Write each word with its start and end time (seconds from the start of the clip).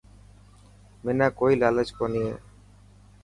منا 1.03 1.27
ڪوئي 1.39 1.53
لالچ 1.61 1.89
ڪوني 1.97 2.21
هي. 2.27 2.35